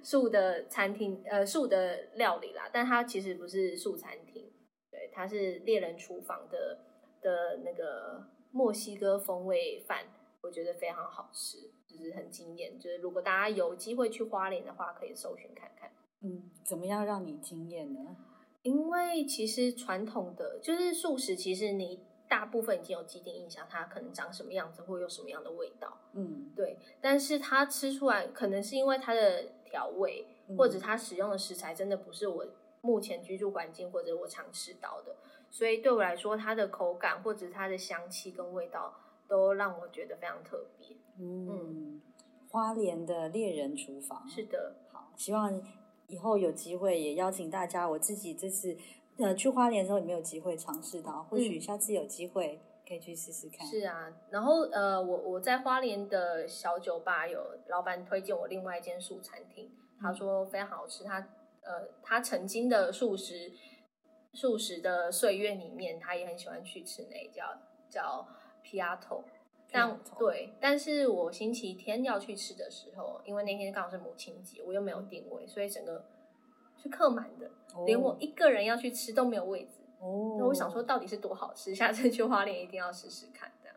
[0.00, 4.48] 素的餐厅，呃，素的料理啦，但它其实不是素餐厅，
[4.92, 6.78] 对，它是猎人厨房的
[7.20, 10.04] 的那个墨西哥风味饭，
[10.42, 15.79] 我觉得非常好吃，就是很惊艳，就是如果大家有机会去花莲的话，可以搜寻看看。
[16.22, 18.16] 嗯，怎么样让你惊艳呢？
[18.62, 22.00] 因为其实传统的就是素食，其实你。
[22.30, 25.98] 大部分已经有既定印象，它可能长什么样子，或有什么样的味道。
[26.12, 26.78] 嗯，对。
[27.00, 32.46] 但是它吃出来，可能是因为它的调味，嗯、或者它使用的食材真的不是我
[32.82, 35.16] 目前居住环境或者我常吃到的，
[35.50, 38.94] 所以对我来说，它的口感或者它的香气跟味道
[39.26, 40.96] 都让我觉得非常特别。
[41.18, 42.02] 嗯，嗯，
[42.48, 45.60] 花莲的猎人厨房是的，好，希望
[46.10, 48.76] 以后有机会也邀请大家，我自己这次。
[49.18, 53.66] 呃，去花莲的时候也没有机会尝试到，或许下次有机会可以去试试看。
[53.66, 59.70] 是啊，然后呃，我我在花莲的小酒吧有老板推荐我另外一间素餐厅，
[60.00, 61.04] 他说非常好吃。
[61.04, 61.18] 他
[61.60, 63.52] 呃，他曾经的素食
[64.32, 67.44] 素食的岁月里面，他也很喜欢去吃那叫
[67.90, 68.26] 叫
[68.64, 69.22] Piatto。
[69.72, 76.04] 但对，但是我星期天要去吃的时候，因为那天刚好是母亲节，我又没有定位，所以整个。
[76.82, 77.50] 是客满的，
[77.84, 79.82] 连我一个人要去吃都没有位置。
[79.98, 81.74] 哦，那我想说，到底是多好吃？
[81.74, 83.52] 下次去花莲一定要试试看。
[83.62, 83.76] 这样，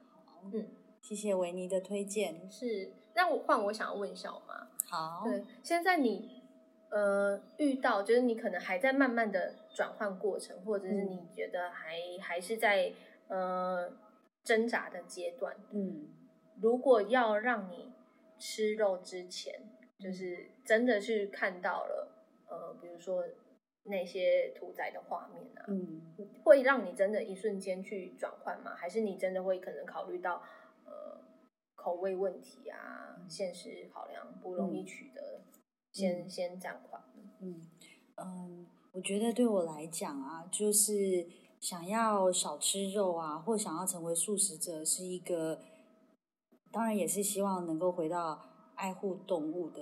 [0.54, 0.68] 嗯，
[1.02, 2.50] 谢谢维尼的推荐。
[2.50, 4.70] 是，那我换我想要问小马。
[4.90, 6.44] 好，对，现在你
[6.92, 12.94] 呃遇到，就是你可能还在慢慢的转换过程，或者是你觉得还、嗯、还是在
[13.28, 13.92] 呃
[14.44, 15.56] 挣扎的阶段。
[15.72, 16.08] 嗯，
[16.60, 17.92] 如果要让你
[18.38, 19.54] 吃肉之前，
[20.00, 22.10] 就是真的去看到了。
[22.50, 23.24] 呃，比如说
[23.86, 28.76] 那些屠宰的画面啊，嗯，会让你真的一瞬间去转换吗？
[28.76, 30.44] 还是你真的会可能考虑到
[30.86, 31.20] 呃
[31.76, 37.02] 口味问题啊，现实考量不容易取得，嗯、先先暂缓？
[37.42, 37.62] 嗯
[38.18, 40.94] 嗯，我觉得对我来讲啊，就是
[41.64, 45.60] 想要少吃肉啊，或想要成为素食者，是一个
[46.70, 48.42] 当然也是希望能够回到
[48.76, 49.82] 爱护动物的。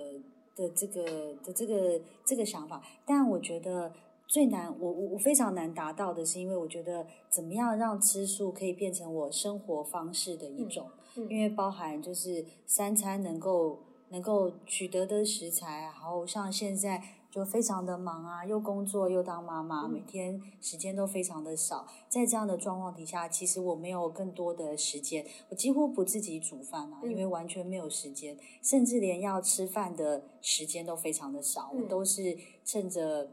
[0.54, 3.90] 的这个的这个这个想法，但我觉得
[4.26, 13.78] 最难，我我我非常难达到的是，因为我觉得怎么样让吃素可以变成我生活方式的一种，嗯嗯、因为包含就是三餐能够
[14.12, 21.88] 能够取得的食材，然后像现在就非常的忙啊，又工作又当妈妈，嗯、每天时间都非常的少。
[22.08, 31.70] 在这样的状况底下，其实我没有更多的时间，我几乎不自己煮饭啊，嗯、因为完全没有时间，甚至连要吃饭的时间都非常的少。
[31.72, 33.30] 嗯、我都是趁着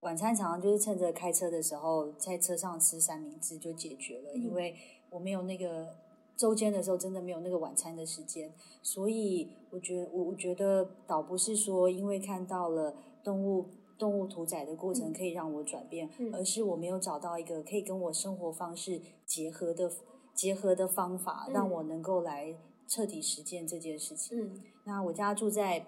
[0.00, 4.76] 晚餐，常常就是趁着开车的时候，在车上吃三明治就解决了，嗯、因为
[5.08, 5.96] 我没有那个
[6.42, 8.52] 周间的时候，真的没有那个晚餐的时间。
[8.82, 10.66] 所以我觉得，我我觉得
[11.06, 12.94] 倒不是说因为看到了。
[13.24, 19.88] 动物动物屠宰的过程可以让我转变，嗯、而是我没有找到一个可以跟我生活方式结合的
[20.34, 22.52] 结合的方法，让我能够来
[22.88, 24.36] 彻底实践这件事情。
[24.36, 25.86] 嗯、那我家住在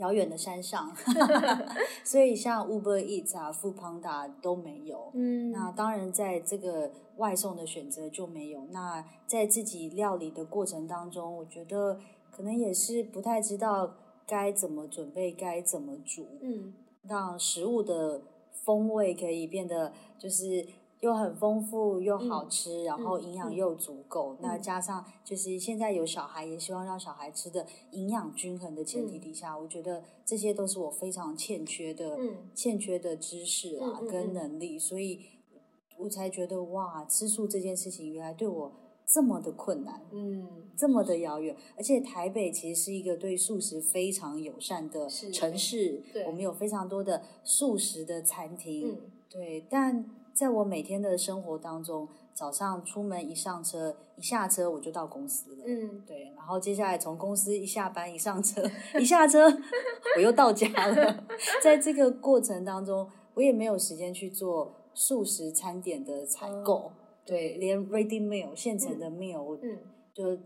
[0.00, 0.94] 遥远的山上
[2.04, 5.10] 所以像 Uber Eats 啊、Foodpanda 都没有。
[5.14, 8.66] 嗯，那当然在这个外送的选择就没有。
[8.72, 11.98] 那在自己料理的过程当中，我觉得
[12.30, 13.94] 可能也是不太知道。
[14.26, 15.32] 该怎么准备？
[15.32, 16.24] 该怎么煮？
[16.40, 20.64] 嗯，让食物的风味可以变得就是
[21.00, 24.34] 又很丰富又好吃，嗯、然后营养又足够。
[24.34, 35.20] 嗯、那加上就是现在有小孩，也希望让小孩吃的营养均衡的前提底下，嗯、我觉得这些都是我非常欠缺的，嗯、欠缺的知识啊、嗯、跟能力，所以
[35.98, 38.72] 我才觉得哇，吃素这件事情原来对我。
[39.12, 49.66] 这么的困难，嗯，这么的遥远，而且台北其实是一个对素食非常友善的城市，对，我们有非常多的素食的餐厅，嗯，对。
[49.68, 56.32] 但在我每天的生活当中，早上出门一上车，一下车我就到公司了，嗯，对。
[56.36, 58.62] 然后接下来从公司一下班一上车，
[58.98, 59.46] 一下车
[60.16, 61.24] 我又到家了。
[61.62, 66.92] 在这个过程当中，我也没有时间去做素食餐点的采购。
[66.94, 69.78] 嗯对，连 ready meal 现成的 meal，嗯，
[70.12, 70.36] 就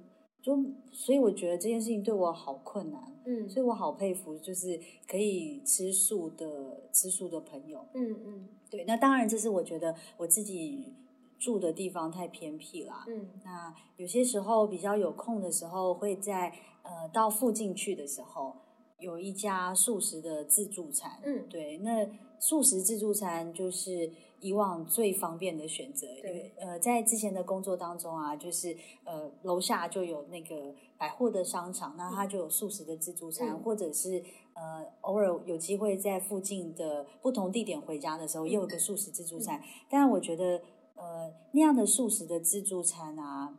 [0.44, 4.78] 就所以我觉得这件事情对我好困难，嗯，所以我好佩服，就是
[5.08, 10.92] 可以吃素的吃素的朋友，嗯嗯，对，那当然这是我觉得我自己
[11.38, 16.52] 住的地方太偏僻啦，嗯，那有些时候比较有空的时候，会在
[16.82, 18.54] 呃到附近去的时候，
[18.98, 22.06] 有一家素食的自助餐，嗯，对，那
[22.38, 24.12] 素食自助餐就是。
[24.40, 34.22] 以往最方便的选择，对，呃，在之前的工作当中啊，就是呃，楼下就有那个百货的商场，那它就有素食的自助餐，嗯、或者是
[34.54, 39.58] 呃，偶尔有机会在附近的不同地点回家的时候，也有个素食自助餐。
[39.60, 40.60] 嗯、但我觉得，
[40.94, 43.56] 呃，那样的素食的自助餐啊，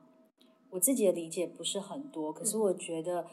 [0.70, 3.26] 我自己的理解不是很多，可是我觉得。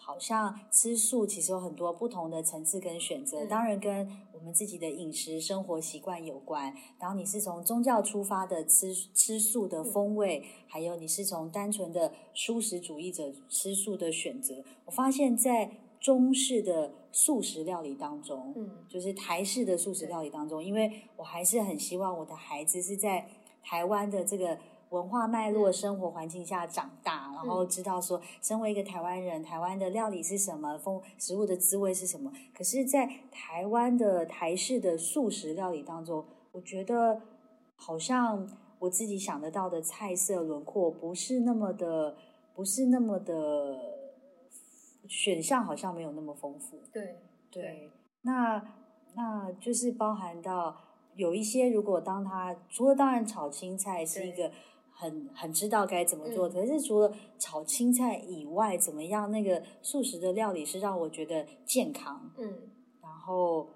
[0.00, 6.72] 好像吃素其实有很多不同的层次跟选择，当然跟我们自己的饮食生活习惯有关。
[6.98, 14.64] 然后你是从宗教出发的吃吃素的风味，还有你是从单纯的素食主义者吃素的选择。
[14.86, 23.28] 我发现，在中式的素食料理当中，嗯，就是台式的素食料理当中，因为我还是很希望我的孩子是在
[23.62, 24.58] 台湾的这个。
[24.90, 32.32] 文化脉络、生活环境下长大，嗯、然后知道说，身为一个台湾人，台湾的料理是什么，风食物的滋味是什么。
[32.54, 37.20] 可是，在台湾的台式的素食料理当中，我觉得
[37.76, 38.48] 好像
[38.78, 42.16] 我自己想得到的菜色轮廓不是那么的，
[42.54, 43.78] 不是那么的
[45.06, 46.78] 选项，好像没有那么丰富。
[46.90, 47.18] 对
[47.50, 47.90] 对，对，
[48.22, 48.74] 那
[49.14, 50.74] 那就是包含到
[51.14, 54.50] 有一些，如果当他除了当然炒青菜是一个。
[55.00, 59.30] 很很知道该怎么做，可是除了炒青菜以外，怎么样？
[59.30, 62.44] 那个素食的料理是让我觉得健康，嗯，
[63.00, 63.68] 然后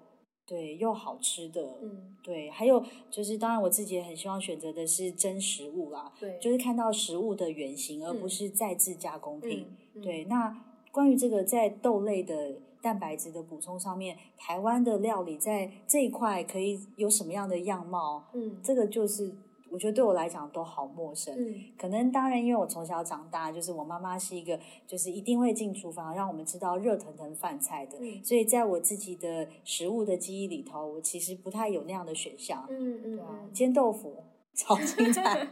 [0.45, 9.65] 对又好吃的，嗯，对，还有就是当然我自己也很希望选择的是真食物啦，对，就是看到食物的原型，而不是再制加工品。
[10.01, 10.53] 对，那
[10.91, 18.25] 关于这个在豆类的蛋白质的补充上面，台湾的料理在这一块可以有什么样的样貌？
[18.33, 19.33] 嗯，这个就是。
[19.73, 34.15] 我觉得对我来讲都好陌生，嗯，可能当然因为我从小长大，就是我妈妈是一个，就是一定会进厨房让我们吃到热腾腾饭菜的，嗯，所以在我自己的食物的记忆里头，我其实不太有那样的选项，嗯嗯，对啊，煎豆腐、
[34.53, 35.47] 炒青菜，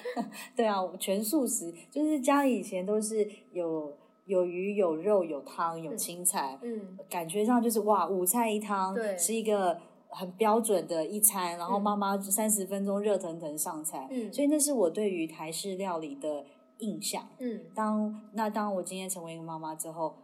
[0.56, 3.92] 对啊，全素食，就是家里以前都是有
[4.24, 9.78] 有鱼、有肉、有汤、有青菜，嗯，感觉上就是哇，五菜一汤，对，是一个。
[10.18, 16.42] 很标准的一餐，然后妈妈三十分钟热腾腾上菜，嗯，所以那是我对于台式料理的
[16.78, 17.28] 印象。
[17.38, 20.14] 嗯，当那当我今天成为一个妈妈之后，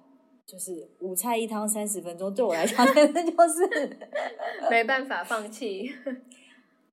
[0.47, 3.99] 就是五菜一汤三十分钟，对我来讲 真的就是
[4.71, 5.91] 没办法放弃，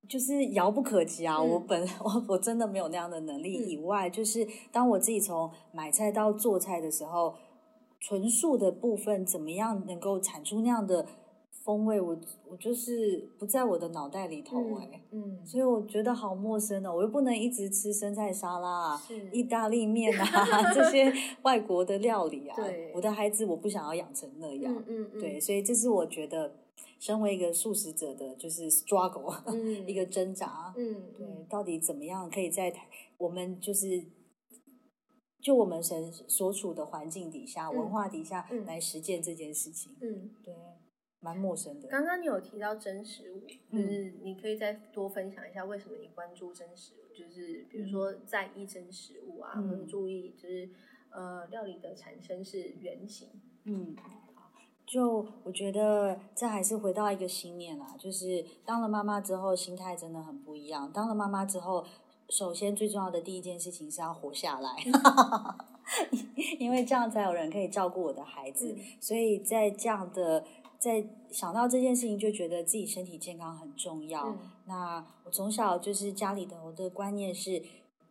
[0.10, 1.38] 就是遥不可及啊！
[1.38, 3.54] 嗯、我本我我真的没有那样的能力。
[3.54, 7.34] 以外，嗯、就是当我自己从买菜到做菜的时候，
[8.02, 11.06] 纯素的部分怎么样能够产出那样的。
[11.70, 12.18] 风味我
[12.48, 19.02] 我就是不在我的脑袋里头哎，嗯，嗯，所以我觉得好陌生哦，我又不能一直吃生菜沙拉啊、
[19.32, 20.26] 意大利面啊
[20.74, 21.14] 这些
[21.44, 26.56] 外国的料理啊，对我的孩子我不想要养成那样，嗯对，所以这是我觉得
[26.98, 32.74] 身为一个素食者的就是 struggle，、嗯一个挣扎，嗯，对，到底怎么样可以在
[33.20, 34.04] 我们就是
[35.40, 40.32] 就我们所所处的环境底下、嗯文化底下嗯来实践这件事情，嗯。
[40.44, 40.52] 对。
[41.22, 41.88] 蛮陌生的。
[41.90, 50.70] 刚刚你有提到真实物，嗯就是你可以再多分享一下为什么你关注真实物，就是比如说在意真实物啊，嗯或者注意就是
[51.12, 53.30] 呃料理的产生是原型。
[53.66, 53.96] 嗯，
[54.86, 60.90] 就我觉得这还是回到一个信念啦，就是当了妈妈之后，心态真的很不一样。
[60.92, 61.86] 当了妈妈之后，
[62.30, 64.72] 首先最重要的第一件事情是要活下来，
[66.58, 68.72] 因为这样才有人可以照顾我的孩子。
[68.72, 70.46] 嗯所以在这样的。
[70.80, 74.30] 在想到这件事情，就觉得自己身体健康很重要。
[74.30, 77.62] 嗯、那我从小就是家里的我的观念是，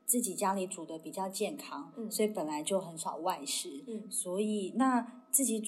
[0.05, 3.83] 自己家里煮的比较健康，嗯、所以本来就很少外食。
[3.87, 5.61] 嗯、所以那自己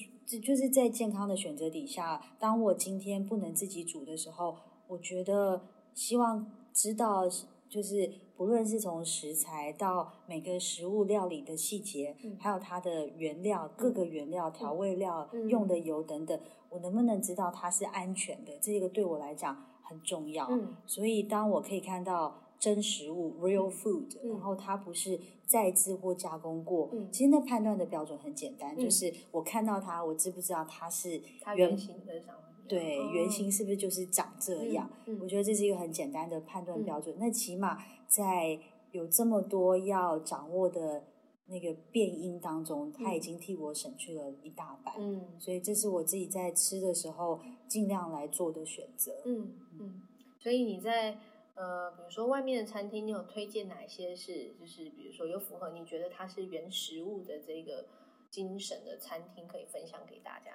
[0.42, 5.62] 就是在健康的选择底下，当我今天不能自己煮的时候，我觉得
[5.94, 7.24] 希望知道，
[7.68, 16.40] 就是不论是从食材到每个食物料理的细节，嗯、还有它的原料、嗯、各个原料、调味料、嗯、用的油等等。
[16.70, 18.52] 我能不能知道它是安全的？
[18.58, 20.46] 这个对我来讲很重要。
[20.50, 32.36] 嗯，所以当我可以看到真食物 （real food），嗯，然后它不是再制或加工过，嗯，其实那判断的标准很简单，嗯，就是我看到它，我知不知道它是它原型的长
[32.66, 34.88] 对，哦，原型是不是就是长这样？
[35.04, 37.14] 嗯，我觉得这是一个很简单的判断标准。
[37.16, 37.76] 嗯，那起码
[38.10, 41.04] 在有这么多要掌握的。
[41.52, 50.02] 那个变音当中，他已经替我省去了一大半，嗯，所以这是我自己在吃的时候尽量来做的选择，嗯嗯。
[50.38, 51.18] 所以你在
[51.56, 57.84] 呃，比如说外面的餐厅，你有推荐哪些是就是比如说有符合你觉得它是原食物的这个
[58.30, 60.52] 精神的餐厅，可以分享给大家？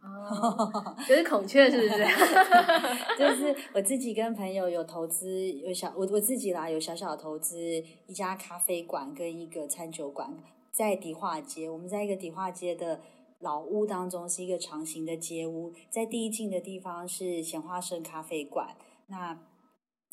[0.00, 1.98] 哦， 就是孔雀，是不是？
[3.18, 7.58] 就是我自己跟朋友有投资，有小我我自己啦，有小小投资
[8.06, 10.32] 一家咖啡馆跟一个餐酒馆，
[10.70, 11.68] 在迪化街。
[11.68, 13.00] 我们在一个迪化街的
[13.40, 18.76] 老屋当中，是一个长形的街屋，在第一进的地方是咸花生咖啡馆，
[19.08, 19.38] 那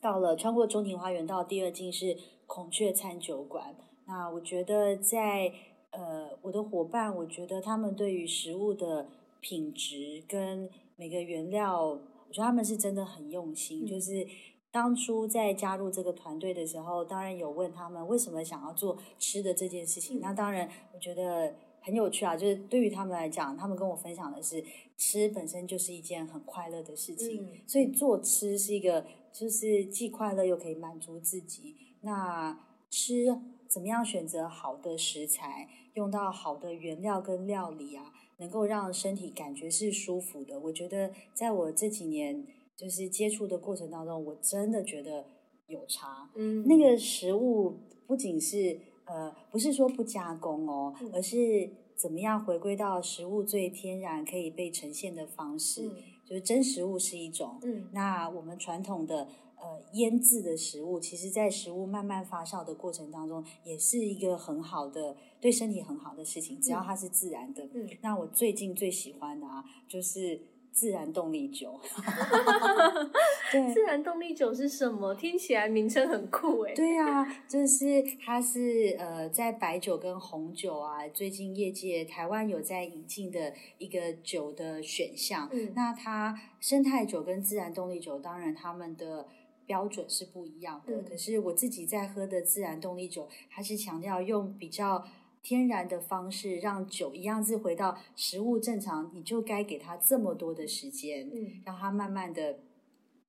[0.01, 2.17] 到了穿过中庭花园到第二进是
[2.47, 3.75] 孔雀餐酒馆。
[4.07, 5.53] 那我觉得在
[5.91, 9.07] 呃我的伙伴，我觉得他们对于食物的。
[9.45, 13.85] 品质跟每个原料，我觉得他们是真的很用心。
[13.85, 14.27] 嗯、就是
[14.71, 20.17] 当初在加入这个团队的时候，当然有问他们为什么想要做吃的这件事情。
[20.17, 22.35] 嗯、那当然，我觉得很有趣啊。
[22.35, 24.65] 就是对于他们来讲，他们跟我分享的是，
[24.97, 27.43] 吃本身就是一件很快乐的事情。
[27.43, 31.75] 嗯、所以做吃是一个，就是既快乐又可以满足自己。
[32.01, 33.27] 那吃
[33.67, 38.11] 怎么样选择好的食材，用到好的原料跟料理啊？
[38.37, 45.25] 能够让身体感觉是舒服的，我觉得在我这几年就是接触的过程当中，我真的觉得
[45.67, 46.29] 有差。
[46.35, 47.75] 嗯，那个食物
[48.05, 57.59] 不仅是呃，不是说不加工哦，嗯，而是怎么样回归到食物最天然可以被呈现的方式，嗯，就是真食物是一种。
[57.63, 59.27] 嗯，那我们传统的。
[59.65, 66.61] 呃，腌制的食物，其实，在食物慢慢发酵的过程当中，也是一个很好的对身体很好的事情。
[66.61, 67.67] 只要它是自然的。
[67.73, 70.39] 嗯，那我最近最喜欢的啊，就是
[70.71, 71.79] 自然动力酒。
[73.51, 75.15] 对，自然动力酒是什么？
[75.15, 76.75] 听起来名称很酷诶。
[76.75, 85.49] 对啊，就是它是呃，在白酒跟红酒啊，最近业界台湾有在引进的一个酒的选项。
[85.51, 89.27] 嗯，那它生态酒跟自然动力酒，当然他们的。
[89.65, 95.05] 标准是不一样的，嗯，可是我自己在喝的自然动力酒，还是强调用比较
[95.41, 102.59] 天然的方式，让酒一样是回到食物正常，你就该给它这么多的时间，嗯，让它慢慢的、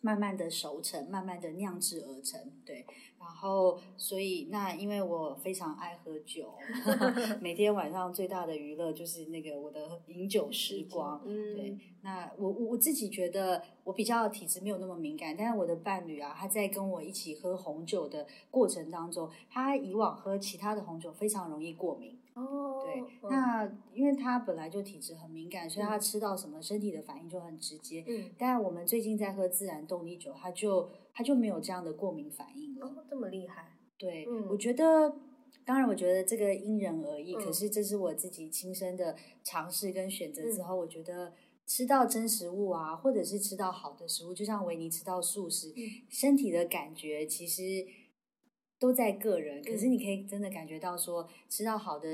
[0.01, 2.87] 慢慢的熟成，慢慢的酿制而成，对。
[3.19, 6.55] 然后，所以那因为我非常爱喝酒，
[7.41, 11.21] 每天晚上最大的娱乐就是那个我的饮酒时光。
[11.27, 11.77] 嗯，对。
[12.03, 22.17] 那我我我自己觉得我比较体质没有那么敏感，但是我的伴侣啊，他在跟我一起喝红酒的过程当中，他以往喝其他的红酒非常容易过敏。
[22.37, 23.03] 哦，对。
[23.31, 28.05] 那因为他本来就体质很敏感，所以他吃到什么身体的反应就很直接。
[28.07, 28.31] 嗯。
[28.39, 32.87] 但我们最近在喝自然动力酒，他就他就没有这样的过敏反应了。
[32.87, 33.73] 哦，这么厉害。
[33.99, 35.17] 对，嗯，我觉得，
[35.65, 37.35] 当然，我觉得这个因人而异。
[37.35, 41.33] 嗯，可是这是我自己亲身的尝试跟选择之后，嗯，我觉得
[41.67, 47.87] 吃到真食物啊，或者是吃到好的食物，就像维尼吃到素食，嗯、身体的感觉其实
[48.79, 49.63] 都在个人。
[49.63, 52.09] 可是你可以真的感觉到说，吃到好的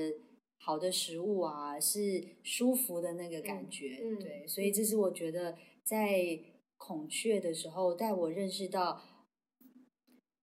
[0.59, 4.01] 好的食物啊，是舒服的那个感觉。
[4.03, 6.39] 嗯、对，所以这是我觉得在
[6.77, 9.03] 孔雀的时候带我认识到，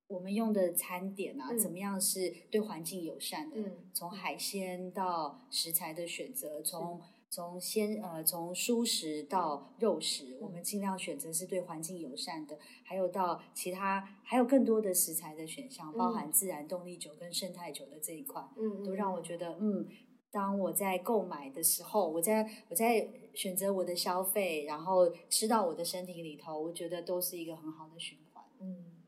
[0.08, 3.58] 我们用的餐点啊，嗯、怎么样是对环境友善的？
[3.58, 7.02] 嗯、从海鲜到食材的选择，从
[7.32, 19.88] 从鲜呃从蔬食到肉食，嗯、我们尽量选择是对环境友善的，还有到其他还有更多的食材的选项，包含自然动力酒跟生态酒的这一块，嗯，都让我觉得嗯，
[20.32, 28.44] 当我在购买的时候，我在我在选择我的消费，然后吃到我的身体里头，我觉得都是一个很好的循环。
[28.60, 29.04] 嗯，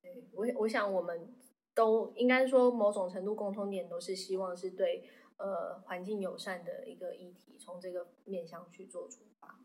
[0.00, 1.34] 对我我想我们
[1.74, 5.04] 都应该说某种程度共通点都是希望是对。
[5.38, 9.60] 呃，环境友善的一个议题，从这个面向去做出发。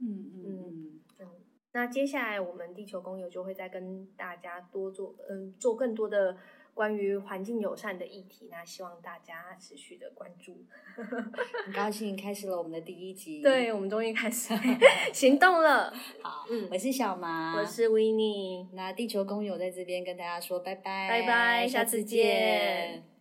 [0.00, 1.28] 嗯嗯嗯嗯。
[1.74, 6.36] 那接下来我们地球工友就会再跟大家多做，嗯，做更多的
[6.74, 8.48] 关于环境友善的议题。
[8.50, 10.66] 那希望大家持续的关注。
[11.64, 13.40] 很高兴开始了我们的第一集。
[13.42, 14.52] 对，我们终于开始
[15.14, 15.90] 行动了。
[16.20, 18.68] 好，嗯，我是小麻，我是维尼。
[18.72, 23.11] 那地球工友在这边跟大家说拜拜，拜拜，下次见。